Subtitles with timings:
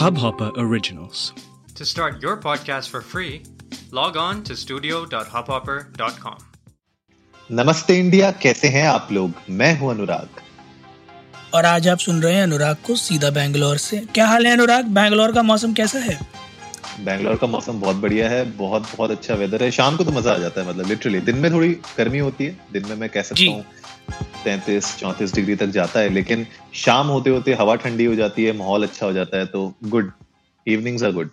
[0.00, 1.22] Hubhopper Originals.
[1.78, 3.42] To start your podcast for free,
[3.92, 6.38] log on to studio.hubhopper.com.
[7.50, 9.32] नमस्ते India कैसे हैं आप लोग?
[9.50, 10.28] मैं हूँ अनुराग।
[11.54, 14.84] और आज आप सुन रहे हैं अनुराग को सीधा बैंगलोर से। क्या हाल है अनुराग?
[14.84, 16.20] बैंगलोर का मौसम कैसा है?
[17.00, 20.32] बैंगलोर का मौसम बहुत बढ़िया है बहुत बहुत अच्छा वेदर है। शाम को तो मज़ा
[20.32, 23.22] आ जाता है मतलब लिटरली दिन में थोड़ी गर्मी होती है दिन में मैं कह
[23.22, 23.64] सकता हूँ
[24.44, 26.46] तैतीस चौंतीस डिग्री तक जाता है लेकिन
[26.76, 30.10] शाम होते होते हवा ठंडी हो जाती है माहौल अच्छा हो जाता है तो good
[30.66, 31.30] evenings are good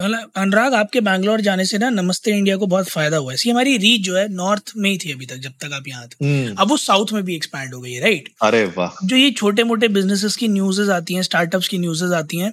[0.00, 4.00] Anurag आपके बैंगलोर जाने से ना नमस्ते इंडिया को बहुत फ़ायदा हुआ है। हमारी रीच
[4.00, 6.76] जो है नॉर्थ में ही थी अभी तक जब तक आप यहाँ थे। अब वो
[6.76, 10.36] साउथ में भी एक्सपैंड हो गई है राइट अरे वाह। जो ये छोटे मोटे बिजनेसेस
[10.36, 12.52] की न्यूज़ेस आती हैं स्टार्टअप्स की न्यूज़ेस आती हैं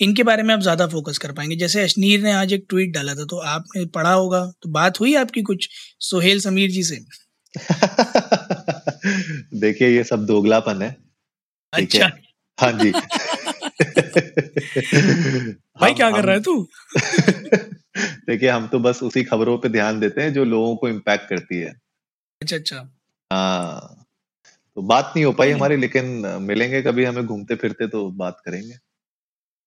[0.00, 3.14] इनके बारे में आप ज़्यादा फोकस कर पाएँगे। जैसे अशनीर ने आज एक ट्वीट डाला
[3.14, 5.68] था तो आपने पढ़ा होगा तो बात हुई आपकी कुछ
[6.02, 7.00] सोहेल समीर जी से?
[9.54, 10.96] देखिए ये सब दोगलापन है।
[11.72, 12.22] अच्छा है?
[12.60, 12.90] हाँ जी।
[15.80, 16.68] भाई हम- क्या कर हम- रहा है तू?
[17.98, 21.56] देखिए हम तो बस उसी खबरों पे ध्यान देते हैं जो लोगों को इम्पैक्ट करती
[21.56, 21.74] है।
[22.42, 22.76] अच्छा अच्छा।
[23.32, 24.06] हाँ।
[24.74, 26.04] तो बात नहीं हो पाई हमारी लेकिन
[26.40, 28.74] मिलेंगे कभी हमें घूमते फिरते तो बात करेंगे।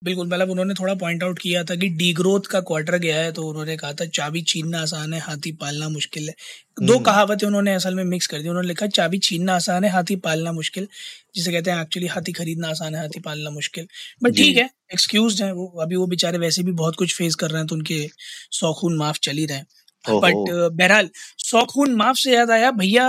[0.02, 3.31] बिल्कुल मतलब उन्होंने थोड़ा पॉइंट आउट किया था कि डी ग्रोथ का क्वार्टर गया है
[3.34, 6.34] तो उन्होंने कहा था चाबी छीनना आसान है हाथी पालना मुश्किल है।
[6.78, 9.90] दो हम्म। कहावतें उन्होंने असल में मिक्स कर दी। उन्होंने लिखा चाबी छीनना आसान है
[9.92, 10.88] हाथी पालना मुश्किल।
[11.36, 13.88] जिसे कहते हैं एक्चुअली हाथी खरीदना आसान है हाथी पालना मुश्किल।
[14.23, 17.50] बट ठीक है एक्सक्यूज है वो। अभी वो बेचारे वैसे भी बहुत कुछ फेस कर
[17.50, 18.08] रहे हैं तो उनके
[18.52, 19.66] सौ खून माफ़ चल ही रहे हैं।
[20.06, 21.09] बट बहरहाल
[21.42, 23.08] सौ खून माफ़ से याद आया भैया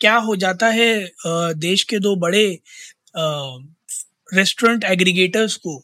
[0.00, 0.88] क्या हो जाता है
[1.58, 2.46] देश के दो बड़े
[4.34, 5.82] रेस्टोरेंट एग्रीगेटर्स को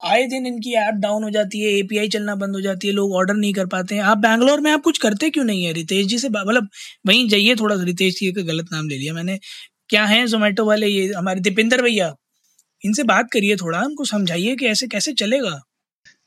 [0.00, 3.12] आए दिन इनकी ऐप डाउन हो जाती है एपीआई चलना बंद हो जाती है लोग
[3.16, 5.72] ऑर्डर नहीं कर पाते हैं। आप बैंगलोर में आप कुछ करते क्यों नहीं है?
[5.72, 6.68] रितेश जी से मतलब
[7.06, 9.38] वहीं जाइए थोड़ा सा रितेश जी का गलत नाम ले लिया मैंने।
[9.88, 10.86] क्या है जोमेटो वाले?
[10.86, 12.14] ये हमारे दीपिंदर भैया
[12.82, 15.60] इनसे बात करिए थोड़ा उनको समझाइए कि ऐसे कैसे चलेगा।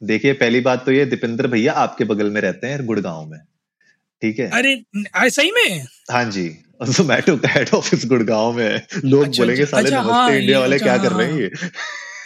[0.02, 3.40] देखिए पहली बात तो ये दीपिंदर भैया आपके बगल में रहते हैं गुड़गांव में
[4.22, 4.50] ठीक है?
[4.50, 4.74] अरे
[5.16, 5.86] आ, सही में?
[6.12, 6.50] हाँ जी
[6.88, 10.32] जोमेटो का हेड ऑफ़िस गुड़गांव में है। लोग अच्छा, बोलेंगे अच्छा, साले अच्छा, नमस्ते हाँ,
[10.32, 11.50] इंडिया वाले अच्छा, क्या हाँ, कर रहे हैं हाँ। ये?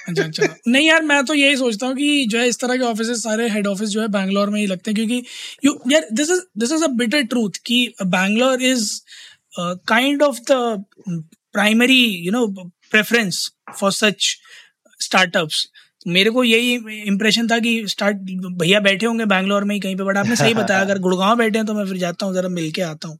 [0.07, 2.83] अच्छा अच्छा। नहीं यार, मैं तो यही सोचता हूँ कि जो है, इस तरह के
[2.83, 5.23] ऑफ़िस सारे हेड ऑफ़िस जो है बैंगलोर में ही लगते हैं क्योंकि
[5.65, 8.89] यू यार this is this is a bitter truth कि Bangalore is
[9.59, 10.83] kind of the
[11.53, 12.45] primary you know
[12.91, 14.35] preference for such
[14.99, 15.67] startups
[16.07, 16.73] मेरे को यही
[17.07, 18.17] इम्प्रेशन था कि स्टार्ट
[18.59, 21.57] भैया बैठे होंगे बैंगलोर में ही कहीं पे बट आपने सही बताया, अगर गुड़गांव बैठे
[21.59, 23.17] हैं तो मैं फिर जाता हूँ, जरा मिल के आता हूँ।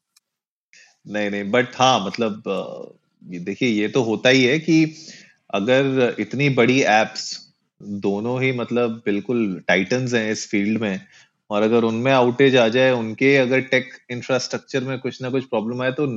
[1.05, 2.43] नहीं नहीं बट हाँ मतलब
[3.23, 4.83] ये देखिए, ये तो होता ही है कि
[5.53, 7.23] अगर इतनी बड़ी एप्स
[7.81, 11.01] दोनों ही मतलब बिल्कुल टाइटन्स हैं इस फ़ील्ड में,
[11.49, 15.81] और अगर उनमें आउटेज आ जाए, उनके अगर टेक इंफ्रास्ट्रक्चर में कुछ ना कुछ प्रॉब्लम
[15.81, 16.07] आए तो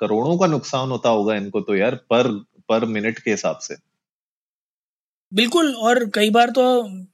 [0.00, 2.28] करोड़ों का नुकसान होता होगा इनको तो यार, पर
[2.68, 3.74] पर मिनट के हिसाब से।
[5.32, 6.62] बिल्कुल और कई बार तो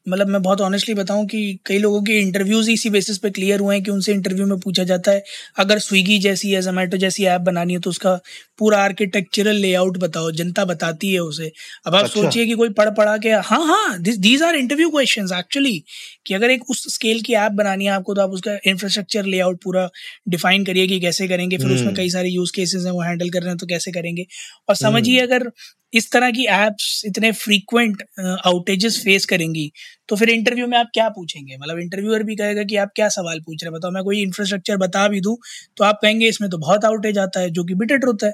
[0.09, 3.75] मतलब मैं बहुत ऑनेस्टली बताऊँ कि कई लोगों के इंटरव्यूज़ इसी बेसिस पे क्लियर हुए
[3.75, 5.23] हैं कि उनसे इंटरव्यू में पूछा जाता है।
[5.59, 8.15] अगर स्विगी जैसी या जोमेटो जैसी ऐप बनानी है तो उसका
[8.59, 11.51] पूरा आर्किटेक्चरल लेआउट बताओ जनता बताती है उसे।
[11.87, 15.29] अब आप अच्छा। सोचिए कि कोई पढ़ पढ़ा के हाँ हाँ these are interview question
[15.39, 15.79] actually
[16.27, 19.63] कि अगर एक उस स्केल की ऐप बनानी है आपको तो आप उसका इंफ्रास्ट्रक्चर लेआउट
[19.65, 19.89] पूरा
[20.29, 23.31] डिफाइन करिए कि कैसे करेंगे फिर उसमें हम्म। कई सारे यूज़ केसेस हैं वो हैंडल
[23.31, 24.27] कर रहे हैं तो कैसे करेंगे।
[24.69, 25.51] और समझिए अगर
[25.97, 29.71] इस तरह की एप्स इतने फ्रीक्वेंट आउटेजेस फेस करेंगी
[30.09, 31.57] तो फिर इंटरव्यू में आप क्या पूछेंगे?
[31.57, 33.79] मतलब इंटरव्यूअर भी कहेगा कि आप क्या सवाल पूछ रहे हैं?
[33.79, 35.37] बताओ मैं कोई इंफ्रास्ट्रक्चर बता भी दूँ
[35.77, 38.33] तो आप कहेंगे इसमें तो बहुत आउटेज आता है जो कि बिटर ट्रुथ है।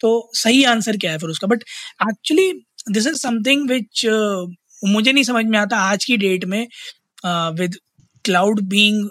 [0.00, 1.46] तो सही आंसर क्या है फिर उसका?
[1.46, 1.62] But
[2.02, 2.52] actually
[2.90, 4.06] this is something which
[4.82, 6.66] मुझे नहीं समझ में आता आज की डेट में
[7.58, 7.76] with
[8.24, 9.08] cloud being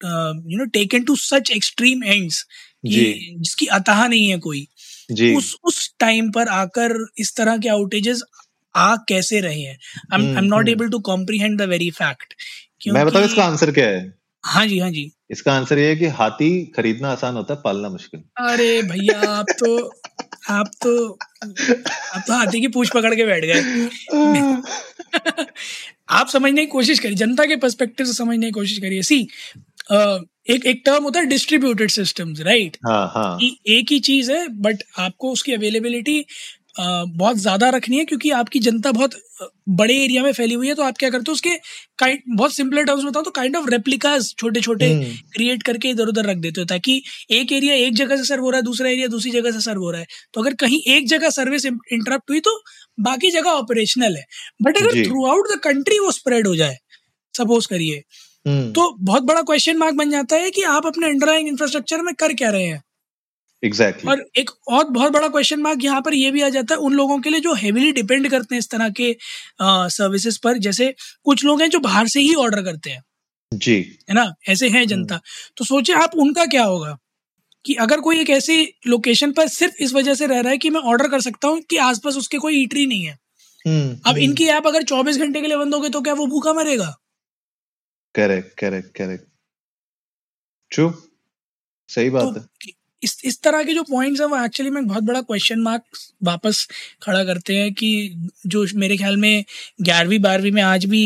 [0.00, 2.44] you know taken to such extreme ends
[2.86, 4.66] जिसकी अतः नहीं है कोई।
[5.12, 8.22] जी। उस उस टाइम पर आकर इस तरह के आउटेजेस
[8.74, 9.78] आ कैसे रहे हैं?
[10.12, 10.68] I am not.
[10.68, 12.34] Able to comprehend the very fact
[12.88, 14.14] मैं बताऊँ इसका आंसर क्या है?
[14.44, 17.88] हाँ जी हाँ जी। इसका आंसर ये है कि हाथी खरीदना आसान होता है पालना
[17.88, 19.94] मुश्किल। अरे भैया आप तो
[20.48, 23.88] आप तो आप तो हाथी की पूछ पकड़ के बैठ गए।
[26.08, 29.28] आप समझने की कोशिश करिए जनता के पर्सपेक्टिव से समझने की कोशिश करिए। सी
[30.46, 33.38] एक एक टर्म होता है डिस्ट्रीब्यूटेड सिस्टम्स राइट हाँ हाँ।
[33.68, 36.24] एक ही चीज़ है बट आपको उसकी अवेलेबिलिटी
[36.78, 39.14] बहुत ज़्यादा रखनी है क्योंकि आपकी जनता बहुत
[39.70, 41.50] बड़े एरिया में फैली हुई है तो आप क्या करते हो उसके
[41.98, 44.88] काइंड बहुत सिंपल टर्म्स में बताऊँ तो काइंड ऑफ़ रेप्लिकास छोटे छोटे।
[45.34, 48.50] क्रिएट करके इधर उधर रख देते हो ताकि एक एरिया एक जगह से सर्व हो
[48.50, 51.08] रहा है दूसरा एरिया दूसरी जगह से सर्व हो रहा है। तो अगर कहीं एक
[51.08, 52.60] जगह सर्विस इंटरप्ट हुई तो
[53.00, 54.24] बाकी जगह ऑपरेशनल है।
[54.62, 56.76] बट अगर थ्रू आउट द कंट्री वो स्प्रेड हो जाए
[57.34, 58.02] सपोज़ करिए
[58.48, 62.32] तो बहुत बड़ा क्वेश्चन मार्क बन जाता है कि आप अपने अंडरलाइंग इंफ्रास्ट्रक्चर में कर
[62.32, 62.82] क्या रहे हैं।
[63.62, 66.80] एग्जैक्टली और एक और बहुत बड़ा क्वेश्चन मार्क यहाँ पर ये भी आ जाता है
[66.80, 69.16] उन लोगों के लिए जो हेविली डिपेंड करते हैं इस तरह के
[69.62, 70.94] सर्विसेज़ पर। जैसे
[71.24, 73.02] कुछ लोग हैं जो बाहर से ही ऑर्डर करते हैं।
[73.54, 73.76] जी।
[74.08, 74.34] है ना?
[74.48, 75.20] ऐसे हैं जनता।
[75.56, 76.96] तो सोचे आप उनका क्या होगा?
[77.64, 80.70] कि अगर कोई एक ऐसी लोकेशन पर सिर्फ़ इस वजह से रह रहा है कि
[80.70, 83.18] मैं ऑर्डर कर सकता हूँ कि आसपास उसके कोई ईटरी नहीं है।
[83.66, 86.26] हम्म अब हम्म। इनकी ऐप अगर 24 घंटे के लिए बंद होगी तो क्या वो
[86.26, 86.96] भूखा मरेगा?
[88.16, 89.24] करेक्ट करेक्ट करेक्ट
[90.70, 90.90] ट्रू
[91.88, 95.02] सही बात तो है। इस इस तरह के जो पॉइंट्स हैं वो एक्चुअली में बहुत
[95.02, 95.82] बड़ा क्वेश्चन मार्क
[96.24, 96.66] वापस
[97.02, 97.90] खड़ा करते हैं कि
[98.46, 99.44] जो मेरे ख्याल में
[99.82, 101.02] ग्यारहवीं बारहवीं में आज भी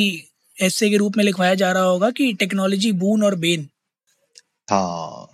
[0.57, 3.69] ऐसे के रूप में लिखवाया जा रहा होगा कि टेक्नोलॉजी बून और बेन
[4.71, 5.27] हाँ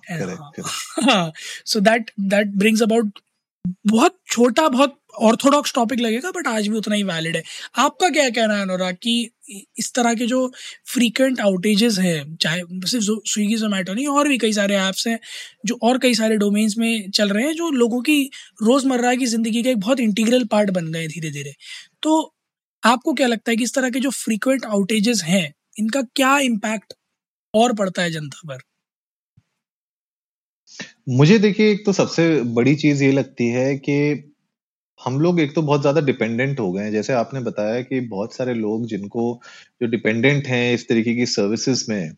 [1.11, 1.33] हाँ
[1.67, 3.19] so that that brings about
[3.87, 7.43] बहुत छोटा बहुत ऑर्थोडॉक्स टॉपिक लगेगा बट आज भी उतना ही वैलिड है।
[7.77, 9.31] आपका क्या कहना है, अनुराग, कि
[9.79, 10.51] इस तरह के जो
[10.87, 15.19] फ्रीक्वेंट आउटेजेस हैं, चाहे सिर्फ़ स्विगी जोमेटो नहीं, और भी कई सारे ऐप्स हैं,
[15.67, 18.23] जो और कई सारे डोमेन्स में चल रहे हैं, जो लोगों की
[18.63, 21.55] रोज़मर्रा की ज़िंदगी का एक बहुत इंटीग्रल पार्ट बन गए धीरे धीरे
[22.03, 22.35] तो
[22.83, 26.93] आपको क्या लगता है कि इस तरह के जो फ्रीक्वेंट आउटेजेस हैं, इनका क्या इम्पैक्ट
[27.55, 28.59] और पड़ता है जनता पर?
[31.09, 34.33] मुझे देखिए, एक तो सबसे बड़ी चीज़ ये लगती है कि
[35.01, 38.35] हम लोग एक तो बहुत ज़्यादा डिपेंडेंट हो गए हैं। जैसे आपने बताया कि बहुत
[38.35, 39.25] सारे लोग जिनको
[39.81, 42.11] जो डिपेंडेंट हैं इस तरीके की सर्विसेज़ में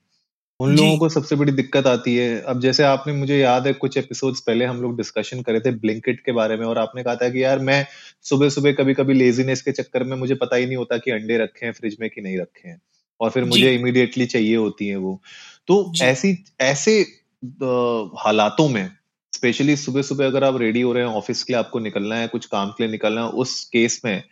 [0.60, 3.72] उन जी। लोगों को सबसे बड़ी दिक्कत आती है। अब जैसे आपने मुझे याद है
[3.74, 7.16] कुछ एपिसोड्स पहले हम लोग डिस्कशन करे थे ब्लिंकिट के बारे में और आपने कहा
[7.16, 7.84] था कि यार मैं
[8.24, 11.38] सुबह सुबह कभी कभी लेजीनेस के चक्कर में मुझे पता ही नहीं होता कि अंडे
[11.38, 12.80] रखे हैं फ्रिज में कि नहीं रखे हैं
[13.20, 15.20] और फिर जी। मुझे इमीडिएटली चाहिए होती है वो।
[15.68, 18.90] तो जी। ऐसी ऐसे अ, हालातों में
[19.32, 22.28] स्पेशली सुबह सुबह अगर आप रेडी हो रहे हैं ऑफ़िस के लिए आपको निकलना है
[22.28, 24.22] कुछ काम के लिए निकलना है उस केस में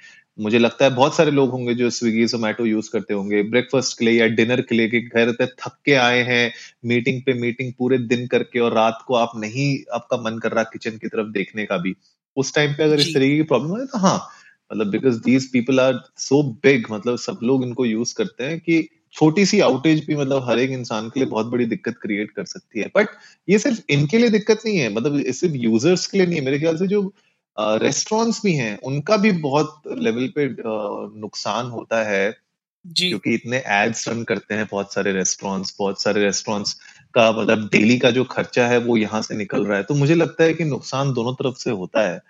[0.40, 4.04] मुझे लगता है बहुत सारे लोग होंगे जो स्विगी जोमेटो यूज़ करते होंगे ब्रेकफास्ट के
[4.04, 6.52] लिए या डिनर के लिए कि घर पे थक के आए हैं
[6.84, 10.64] मीटिंग पे मीटिंग पूरे दिन करके और रात को आप नहीं आपका मन कर रहा
[10.64, 11.94] किचन की तरफ़ देखने का भी।
[12.37, 14.28] उस टाइम पे अगर इस तरीके की प्रॉब्लम है तो हाँ
[14.72, 18.88] मतलब because these people are so big मतलब सब लोग इनको यूज़ करते हैं कि
[19.16, 22.44] छोटी सी आउटेज भी मतलब हर एक इंसान के लिए बहुत बड़ी दिक्कत क्रिएट कर
[22.46, 23.08] सकती है। बट
[23.48, 26.44] ये सिर्फ़ इनके लिए दिक्कत नहीं है मतलब ये सिर्फ़ यूज़र्स के लिए नहीं है।
[26.44, 27.02] मेरे ख्याल से जो
[27.82, 30.46] रेस्टोरेंट्स भी हैं उनका भी बहुत लेवल पे
[31.20, 32.24] नुकसान होता है।
[32.84, 36.72] जी। क्योंकि इतने एड्स रन करते हैं बहुत सारे रेस्टोरेंट्स बहुत सारे रेस्टोरेंट्स
[37.14, 40.14] का मतलब डेली का जो खर्चा है वो यहाँ से निकल रहा है। तो मुझे
[40.14, 42.20] लगता है कि नुकसान दोनों तरफ़ से होता है।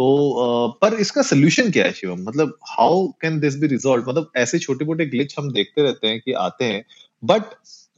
[0.00, 2.20] तो पर इसका सोल्यूशन क्या है, शिवम?
[2.22, 6.20] मतलब how can this be resolve मतलब ऐसे छोटे मोटे ग्लिच हम देखते रहते हैं
[6.20, 6.84] कि आते हैं
[7.22, 7.42] बट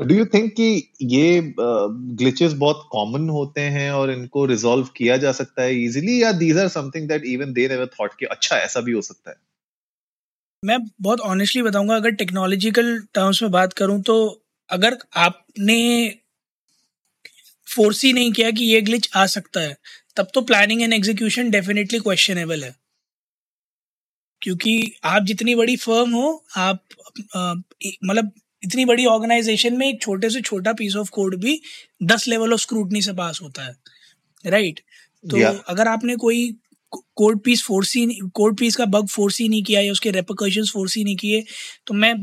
[0.00, 0.69] डू यू थिंक कि
[1.04, 6.32] ये ग्लिचेस बहुत कॉमन होते हैं और इनको रिजॉल्व किया जा सकता है इजीली या
[6.34, 9.37] these are something that even they never thought कि अच्छा ऐसा भी हो सकता है?
[10.62, 14.16] मैं बहुत ऑनेस्टली बताऊँगा, अगर टेक्नोलॉजिकल टर्म्स में बात करूँ तो
[14.70, 15.78] अगर आपने
[17.76, 19.76] फोर्स ही नहीं किया कि ये ग्लिच आ सकता है।
[20.17, 22.75] तब तो planning and execution definitely questionable है।
[24.43, 26.28] क्योंकि आप जितनी बड़ी फर्म हो
[26.58, 26.82] आप
[27.37, 28.31] मतलब
[28.62, 31.61] इतनी बड़ी ऑर्गेनाइजेशन में एक छोटे से छोटा पीस ऑफ़ कोड भी
[32.05, 33.75] दस लेवल ऑफ़ स्क्रूटनी से पास होता है।
[34.44, 34.81] राइट
[35.25, 36.50] तो या अगर आपने कोई
[37.17, 40.70] कोड पीस फोर्स ही कोड पीस का बग फोर्स ही नहीं किया या उसके रेपोकशंस
[40.72, 41.44] फोर्स ही नहीं किए
[41.87, 42.14] तो मैं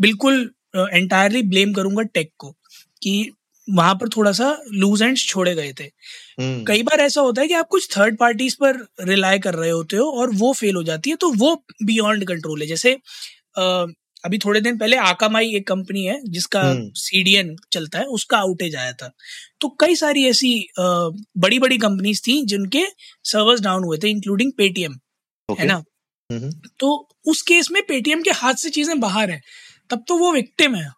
[0.00, 2.50] बिल्कुल एंटायरली ब्लेम करूँगा टेक को
[3.02, 3.30] कि
[3.68, 5.84] वहाँ पर थोड़ा सा लूज एंड छोड़े गए थे।
[6.40, 8.76] हम्म। कई बार ऐसा होता है कि आप कुछ थर्ड पार्टीज़ पर
[9.08, 11.54] रिलाय कर रहे होते हो और वो फेल हो जाती है तो वो
[11.84, 12.92] बियॉन्ड कंट्रोल है। जैसे
[13.56, 13.86] अ,
[14.24, 18.76] अभी थोड़े दिन पहले आकामाई एक कंपनी है जिसका हम्म। सीडीएन चलता है उसका आउटेज
[18.76, 19.10] आया था।
[19.60, 22.84] तो कई सारी ऐसी बड़ी बड़ी कंपनीज़ थी जिनके
[23.24, 24.94] सर्वर्स डाउन हुए थे इंक्लूडिंग पेटीएम
[25.48, 25.82] है ना?
[26.30, 26.50] हम्म।
[26.80, 29.40] तो उस केस में पेटीएम के हाथ से चीज़ें बाहर है
[29.90, 30.88] तब तो वो विक्टिम है।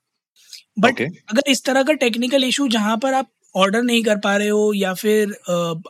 [0.77, 4.37] बट ओके अगर इस तरह का टेक्निकल इशू जहाँ पर आप ऑर्डर नहीं कर पा
[4.37, 5.31] रहे हो या फिर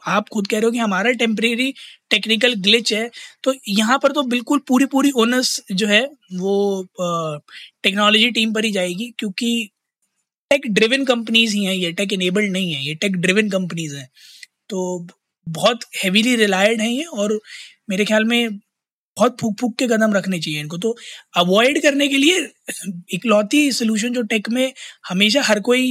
[0.06, 1.72] आप खुद कह रहे हो कि हमारा टेम्परेरी
[2.10, 3.10] टेक्निकल ग्लिच है
[3.42, 6.02] तो यहाँ पर तो बिल्कुल पूरी पूरी ओनर्स जो है
[6.34, 6.54] वो
[7.82, 9.70] टेक्नोलॉजी टीम पर ही जाएगी क्योंकि
[10.50, 14.08] टेक ड्रिवन कंपनीज़ ही हैं ये टेक इनेबल्ड नहीं है ये टेक ड्रिवन कंपनीज़ हैं।
[14.68, 15.06] तो
[15.46, 17.38] बहुत हेवीली रिलायड हैं ये और
[17.90, 18.58] मेरे ख्याल में
[19.20, 20.96] बहुत फूक फूक के कदम रखने चाहिए इनको। तो
[21.36, 22.48] अवॉइड करने के लिए
[23.14, 24.72] इकलौती सोल्यूशन जो टेक में
[25.08, 25.82] हमेशा हर कोई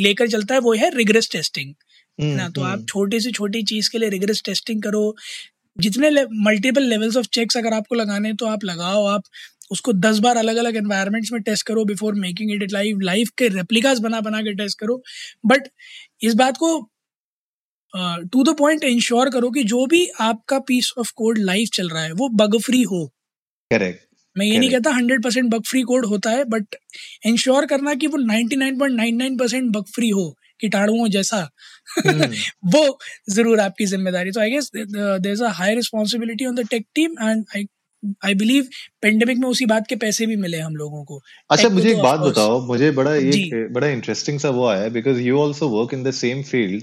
[0.00, 1.74] लेकर चलता है वो है रिग्रेस टेस्टिंग
[2.18, 5.04] है हम्म ना तो आप हम्म। छोटे से छोटी चीज़ के लिए रिग्रेस टेस्टिंग करो।
[5.76, 6.10] जितने
[6.44, 9.22] मल्टीपल लेवल्स ऑफ़ चेक्स अगर आपको लगाने हैं तो आप लगाओ। आप
[9.70, 13.48] उसको दस बार अलग अलग एनवायरनमेंट्स में टेस्ट करो before making it live life के
[13.48, 15.02] रेप्लिकास बना बना के टेस्ट करो।
[15.46, 15.68] बट
[16.22, 16.70] इस बात को
[17.94, 22.02] टू द पॉइंट इंश्योर करो कि जो भी आपका पीस ऑफ़ कोड लाइव चल रहा
[22.02, 23.06] है वो बग फ्री हो।
[23.70, 26.74] करेक्ट मैं ये नहीं कहता hundred percent bug free code होता है बट
[27.26, 30.28] इंश्योर करना कि वो ninety nine point nine nine percent bug free हो
[30.60, 31.48] कीटाणुओं जैसा।
[31.98, 32.28] हम्म
[32.74, 32.98] वो
[33.30, 37.12] ज़रूर आपकी ज़िम्मेदारी। तो I guess there is a high responsibility on the tech team
[37.22, 37.66] and I
[38.24, 38.68] I believe
[39.02, 42.20] pandemic में उसी बात के पैसे भी मिले हम लोगों को। अच्छा मुझे एक बात
[42.20, 46.10] बताओ मुझे बड़ा एक बड़ा इंटरेस्टिंग सा वो आया because you also work in the
[46.14, 46.82] same field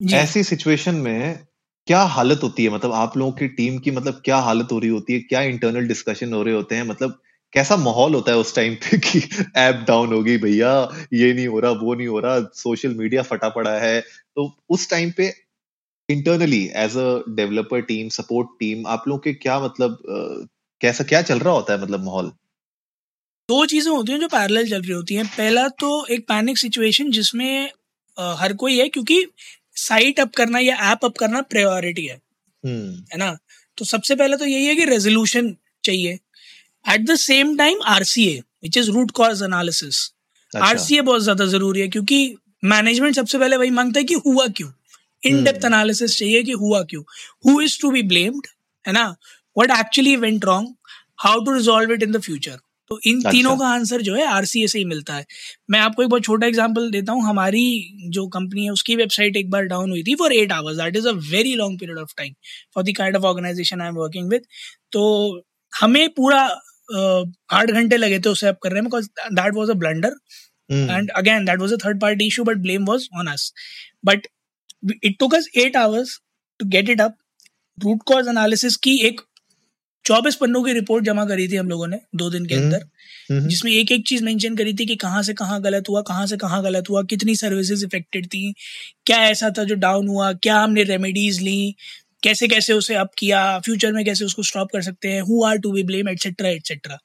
[0.00, 1.38] ऐसी सिचुएशन में
[1.88, 2.70] क्या हालत होती है?
[2.70, 5.20] मतलब आप लोगों की टीम की मतलब क्या हालत हो रही होती है?
[5.20, 6.82] क्या इंटरनल डिस्कशन हो रहे होते हैं?
[6.84, 7.20] मतलब
[7.52, 9.20] कैसा माहौल होता है उस टाइम पे कि
[9.58, 10.70] ऐप डाउन हो गई भैया
[11.14, 14.88] ये नहीं हो रहा वो नहीं हो रहा सोशल मीडिया फटा पड़ा है। तो उस
[14.90, 15.32] टाइम पे
[16.08, 19.98] internally as a developer team support team आप लोगों के क्या मतलब
[20.80, 22.32] कैसा क्या चल रहा होता है मतलब माहौल?
[23.48, 27.10] दो चीज़ें होती हैं जो पैरेलल चल रही होती हैं। पहला तो एक पैनिक सिचुएशन
[27.10, 27.70] जिसमें
[28.38, 29.24] हर कोई है क्योंकि
[29.76, 32.16] साइट अप करना या ऐप अप करना प्रायोरिटी है।
[32.64, 33.36] हम्म। है ना?
[33.78, 35.54] तो सबसे पहले तो यही है कि रेजोल्यूशन
[35.84, 36.18] चाहिए।
[36.84, 40.10] At the same time RCA which is root cause analysis
[40.52, 44.70] RCA बहुत ज़्यादा ज़रूरी है क्योंकि मैनेजमेंट सबसे पहले वही माँगता है कि हुआ क्यों?
[45.22, 47.02] इन डेप्थ एनालिसिस चाहिए कि हुआ क्यों?
[47.46, 48.46] Who is to be blamed
[48.84, 49.04] है ना?
[49.56, 50.74] What actually went wrong
[51.18, 52.58] how to resolve it in the future
[52.90, 55.24] तो इन अच्छा। तीनों का आंसर जो है आरसीए से ही मिलता है।
[55.70, 57.62] मैं आपको एक बहुत छोटा एग्जांपल देता हूँ। हमारी
[58.16, 61.08] जो कंपनी है उसकी वेबसाइट एक बार डाउन हुई थी for eight hours that is
[61.08, 62.32] a very long period of time
[62.74, 64.46] for the kind of organisation I am working with
[64.92, 65.04] तो
[65.72, 66.42] हमें पूरा
[66.88, 67.24] अ,
[67.58, 69.08] आठ घंटे लगे थे उसे अप कर रहे हैं because
[69.40, 70.16] that was a blunder
[71.20, 73.42] again that was a third party issue but blame was on us
[74.08, 74.28] but
[74.90, 76.12] we- it took us eight hours
[76.60, 77.20] to get it up
[77.78, 79.20] root cause analysis की एक
[80.04, 82.84] चौबीस पन्नों की report जमा करी थी हम लोगों ने दो दिन के हम्म अंदर।
[83.30, 86.26] हम्म। जिसमें एक एक चीज़ मेंशन करी थी कि कहाँ से कहाँ गलत हुआ कहाँ
[86.26, 88.52] से कहाँ गलत हुआ कितनी सर्विसेज़ इफेक्टेड थी
[89.06, 91.74] क्या ऐसा था जो डाउन हुआ क्या हमने रेमेडीज ली
[92.22, 95.58] कैसे कैसे उसे अप किया फ्यूचर में कैसे उसको स्टॉप कर सकते हैं who are
[95.58, 96.98] to be blame etcetera etcetera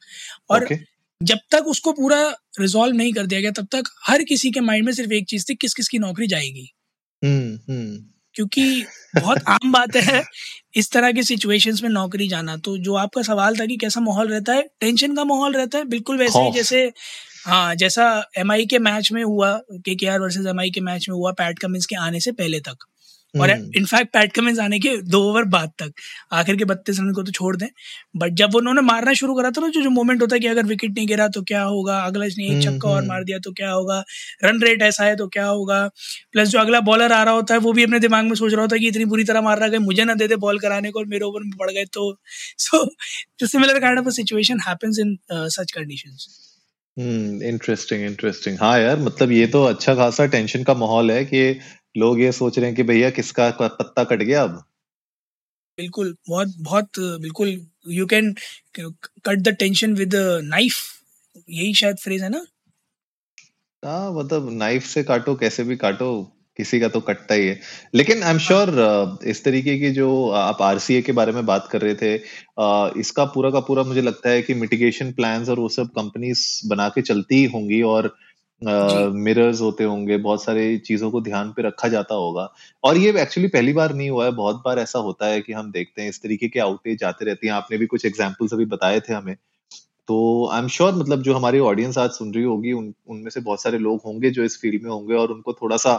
[0.50, 0.76] और ओके
[1.22, 2.20] जब तक उसको पूरा
[2.60, 5.46] रिजॉल्व नहीं कर दिया गया तब तक हर किसी के माइंड में सिर्फ़ एक चीज़
[5.50, 6.70] थी किस किस की नौकरी जाएगी।
[7.24, 7.98] हम्म हम्म।
[8.40, 8.84] क्योंकि
[9.16, 10.22] बहुत आम बात है
[10.78, 14.28] इस तरह के सिचुएशंस में नौकरी जाना। तो जो आपका सवाल था कि कैसा माहौल
[14.28, 16.84] रहता है टेंशन का माहौल रहता है बिल्कुल वैसे ही जैसे
[17.46, 18.06] हाँ जैसा
[18.38, 19.52] एमआई के मैच में हुआ
[19.86, 22.60] K K R versus M K match में हुआ पैट कमिंस के आने से पहले
[22.60, 22.86] तक।
[23.34, 25.92] और इनफैक्ट पैट कमिंस आने के दो ओवर बाद तक।
[26.34, 27.68] आखिर के बत्तीस रन को तो छोड़ दें।
[28.18, 30.66] बट जब उन्होंने मारना शुरू करा था ना जो जो मोमेंट होता है कि अगर
[30.66, 32.00] विकेट नहीं गिरा तो क्या होगा?
[32.00, 34.04] अगला इसने एक हम्म छक्का और हम्म। मार दिया तो क्या होगा?
[34.44, 35.88] रन रेट ऐसा है तो क्या होगा?
[36.32, 38.62] प्लस जो अगला बॉलर आ रहा होता है वो भी अपने दिमाग में सोच रहा
[38.62, 40.92] होता है कि इतनी बुरी तरह मार रहा है मुझे ना दे दे बॉल कराने
[40.92, 42.12] को और मेरे ओवर में पड़ गए तो।
[42.58, 42.86] So
[43.48, 46.28] similar kind of a situation happens in such conditions
[46.98, 51.60] hmm interesting interesting हाँ यार मतलब ये तो अच्छा खासा टेंशन का माहौल है कि
[51.96, 54.64] लोग ये सोच रहे हैं कि भैया किसका पत्ता कट गया अब?
[55.78, 57.50] बिल्कुल बहुत बहुत बिल्कुल
[57.90, 58.34] you can
[58.80, 60.16] cut the tension with
[60.46, 60.78] knife
[61.50, 62.46] यही शायद फ्रेज है ना?
[63.84, 66.08] हाँ मतलब नाइफ से काटो कैसे भी काटो
[66.60, 67.60] किसी का तो कटता ही है।
[67.96, 68.70] लेकिन आई एम श्योर
[69.28, 72.14] इस तरीके की जो आप आरसीए के बारे में बात कर रहे थे
[73.00, 76.90] इसका पूरा का पूरा मुझे लगता है कि मिटिगेशन प्लान्स और वो सब कंपनीज़ बना
[76.90, 78.29] के चलती ही होंगी और जी
[78.62, 82.48] मिरर्स होते होंगे बहुत सारी चीज़ों को ध्यान पे रखा जाता होगा।
[82.84, 85.72] और ये एक्चुअली पहली बार नहीं हुआ है बहुत बार ऐसा होता है कि हम
[85.72, 89.00] देखते हैं इस तरीके के आउटेज आते रहते हैं। आपने भी कुछ एग्जांपल्स अभी बताए
[89.00, 89.36] थे हमें।
[90.08, 93.42] तो आई एम श्योर मतलब जो हमारी ऑडियंस आज सुन रही होगी उन उनमें से
[93.42, 95.94] बहुत सारे लोग होंगे जो इस फ़ील्ड में होंगे और उनको थोड़ा सा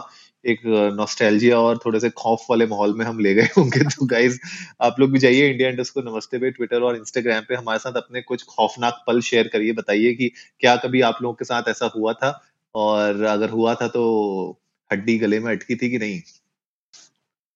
[0.45, 0.61] एक
[0.97, 4.39] नॉस्टैल्जिया और थोड़े से खौफ वाले माहौल में हम ले गए होंगे। तो गाइज़
[4.81, 7.93] आप लोग भी जाइए इंडिया इंडस्ट को नमस्ते पे ट्विटर और इंस्टाग्राम पे। हमारे साथ
[7.93, 11.91] अपने कुछ खौफनाक पल शेयर करिए। बताइए कि क्या कभी आप लोगों के साथ ऐसा
[11.97, 12.41] हुआ था?
[12.75, 14.03] और अगर हुआ था तो
[14.89, 16.21] हड्डी गले में अटकी थी कि नहीं?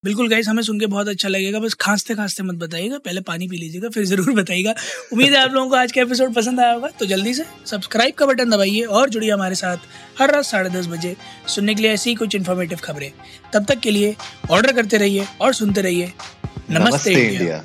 [0.04, 3.48] बिल्कुल गाइस हमें सुन के बहुत अच्छा लगेगा। बस खांसते खांसते मत बताइएगा। पहले पानी
[3.48, 4.74] पी लीजिएगा फिर ज़रूर बताइएगा।
[5.12, 8.14] उम्मीद है आप लोगों को आज का एपिसोड पसंद आया होगा तो जल्दी से सब्सक्राइब
[8.14, 11.14] का बटन दबाइए और जुड़िए हमारे साथ हर रात साढ़े दस बजे
[11.54, 13.10] सुनने के लिए ऐसी कुछ इन्फॉर्मेटिव खबरें।
[13.54, 14.14] तब तक के लिए
[14.50, 17.64] ऑर्डर करते रहिए और सुनते रहिए। नमस्ते, नमस्ते इंडिया इंडिया